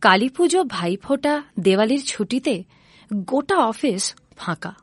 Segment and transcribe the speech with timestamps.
[0.00, 2.64] কালী পুজো ভাইফোঁটা দেওয়ালির ছুটিতে
[3.14, 4.74] গোটা অফিস ফাঁকা।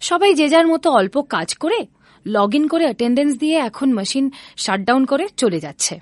[0.00, 1.86] সবাই যে যার মতো অল্প কাজ করে
[2.26, 6.00] লগ ইন করে অ্যাটেন্ডেন্স দিয়ে এখন মেশিন শাটডাউন করে চলে যাচ্ছে।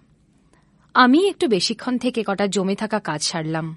[0.94, 3.76] আমি একটু বেশিক্ষণ থেকে কটা জমে থাকা কাজ সারলাম।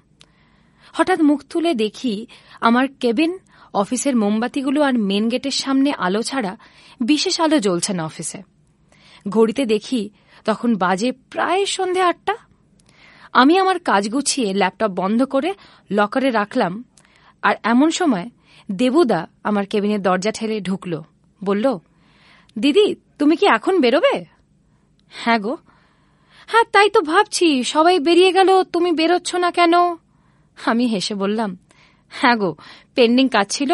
[0.92, 2.26] হঠাৎ মুখ তুলে দেখি
[2.60, 3.38] আমার কেবিন,
[3.74, 6.56] অফিসের মোমবাতিগুলো আর মেন গেটের সামনে আলো ছাড়া
[7.00, 8.42] বিশেষ আলো জ্বলছে না অফিসে।
[9.28, 10.10] ঘড়িতে দেখি
[10.44, 12.34] তখন বাজে প্রায় সন্ধে আটটা।
[13.40, 15.50] আমি আমার কাজ গুছিয়ে ল্যাপটপ বন্ধ করে
[15.90, 16.72] লকারে রাখলাম,
[17.42, 18.26] আর এমন সময়
[18.68, 20.92] দেবুদা আমার কেবিনের দরজা ঠেলে ঢুকল।
[21.40, 21.66] বলল,
[22.56, 22.86] দিদি,
[23.18, 24.14] তুমি কি এখন বেরোবে?
[25.12, 25.54] হ্যাঁ গো।
[26.50, 29.74] হ্যাঁ তাই তো ভাবছি, সবাই বেরিয়ে গেল, তুমি বেরোচ্ছ না কেন?
[30.58, 31.50] আমি হেসে বললাম
[32.12, 32.50] হ্যাঁ গো,
[32.94, 33.70] পেন্ডিং কাজ ছিল,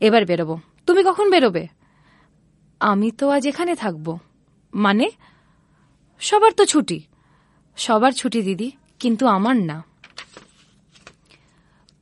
[0.00, 0.54] এবার বেরোবো।
[0.86, 1.64] তুমি কখন বেরোবে?
[2.80, 4.06] আমি তো আজ এখানে থাকব।
[4.72, 5.06] মানে?
[6.20, 6.98] সবার তো ছুটি।
[7.78, 9.84] সবার ছুটি, দিদি। কিন্তু আমার না।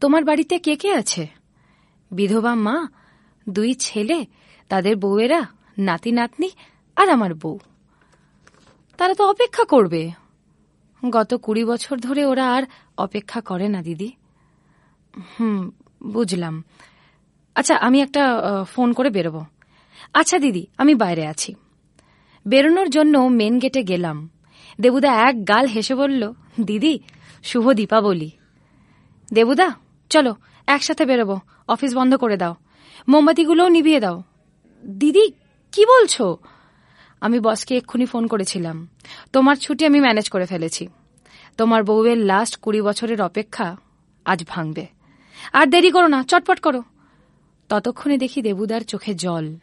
[0.00, 1.26] তোমার বাড়িতে কে কে আছে?
[2.10, 2.88] বিধবা মা,
[3.48, 4.27] দুই ছেলে,
[4.69, 5.46] তাদের বউয়েরা,
[5.78, 6.50] নাতি নাতনি
[6.96, 7.58] আর আমার বউ।
[8.96, 10.10] তারা তো অপেক্ষা করবে।
[11.10, 12.62] গত কুড়ি বছর ধরে ওরা আর
[12.98, 14.12] অপেক্ষা করে না, দিদি।
[15.41, 15.70] হুম,
[16.02, 16.64] বুঝলাম।
[17.54, 18.22] আচ্ছা আমি একটা
[18.64, 19.44] ফোন করে বেরোবো।
[20.14, 21.54] আচ্ছা দিদি, আমি বাইরে আছি।
[22.48, 24.30] বেরোনোর জন্য মেন গেটে গেলাম।
[24.80, 26.98] দেবুদা এক গাল হেসে বলল, দিদি,
[27.42, 28.30] শুভ দীপাবলি।
[29.33, 29.70] দেবুদা,
[30.11, 32.55] চলো, একসাথে বেরোবো। অফিস বন্ধ করে দাও।
[33.08, 34.22] মোমবাতিগুলোও নিভিয়ে দাও।
[34.86, 35.33] দিদি,
[35.72, 36.36] কি বলছো?
[37.20, 38.89] আমি বসকে এক্ষুনি ফোন করেছিলাম।
[39.33, 40.88] তোমার ছুটি আমি ম্যানেজ করে ফেলেছি।
[41.56, 43.77] তোমার বউয়ের লাস্ট কুড়ি বছরের অপেক্ষা
[44.25, 44.86] আজ ভাঙবে।
[45.53, 46.83] আর দেরি করো না, চটপট করো।
[47.69, 49.56] ততক্ষণে দেখি দেবুদার চোখে জল,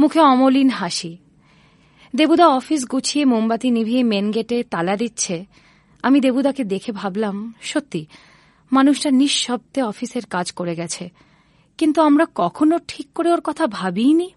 [0.00, 1.16] মুখে অমলিন হাসি।
[2.16, 5.44] দেবুদা অফিস গুছিয়ে মোমবাতি নিভিয়ে মেন গেটে তালা দিচ্ছে।
[6.02, 8.06] আমি দেবুদাকে দেখে ভাবলাম, সত্যি,
[8.72, 11.08] মানুষটা নিঃশব্দে অফিসের কাজ করে গেছে।
[11.78, 14.30] কিন্তু আমরা কখনো ঠিক করে ওর কথা ভাবিইনি।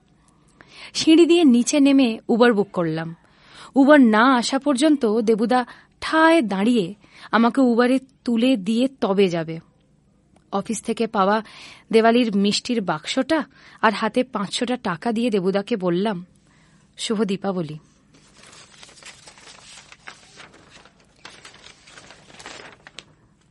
[0.94, 3.16] সিঁড়ি দিয়ে নিচে নেমে উবার বুক করলাম।
[3.76, 5.66] উবার না আসা পর্যন্ত দেবুদা
[6.02, 6.94] ঠায় দাঁড়িয়ে
[7.32, 9.60] আমাকে উবারে তুলে দিয়ে তবে যাবে।
[10.52, 11.44] অফিস থেকে পাওয়া
[11.92, 13.44] দেওয়ালির মিষ্টির বাক্সটা
[13.82, 16.26] আর হাতে পাঁচশোটা টাকা দিয়ে দেবুদাকে বললাম
[17.02, 17.78] শুভ দীপাবলি।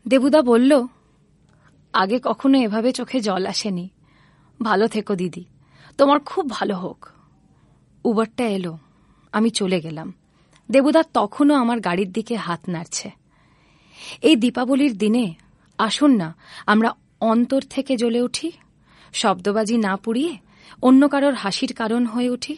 [0.06, 0.72] দেবুদা বলল,
[1.93, 3.87] আগে কখনো এভাবে চোখে জল আসেনি।
[4.62, 5.44] ভালো থেকো দিদি,
[5.99, 7.00] তোমার খুব ভালো হোক।
[8.05, 8.78] উবারটা এলো,
[9.33, 10.09] আমি চলে গেলাম।
[10.71, 13.10] দেবুদা তখনও আমার গাড়ির দিকে হাত নাড়ছে।
[14.22, 15.34] এই দীপাবলির দিনে,
[15.78, 16.28] আসুন না,
[16.66, 16.91] আমরা
[17.21, 18.53] অন্তর থেকে জ্বলে উঠি,
[19.12, 20.33] শব্দবাজি না পুড়িয়ে
[20.83, 22.56] অন্য কারোর হাসির কারণ হয়ে উঠি।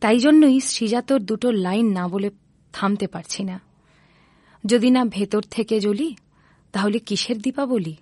[0.00, 2.30] তাই জন্যই শ্রীজাতর দুটো লাইন না বলে
[2.72, 3.60] থামতে পারছি না।
[4.66, 6.14] যদি না ভেতর থেকে জ্বলি,
[6.72, 7.96] তাহলে কিসের দীপাবলি?